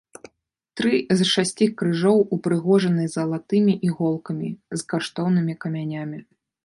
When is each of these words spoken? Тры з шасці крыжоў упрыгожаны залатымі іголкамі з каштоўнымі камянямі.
Тры 0.79 0.95
з 1.17 1.27
шасці 1.33 1.67
крыжоў 1.81 2.17
упрыгожаны 2.37 3.03
залатымі 3.17 3.73
іголкамі 3.89 4.49
з 4.79 4.85
каштоўнымі 4.95 5.53
камянямі. 5.67 6.19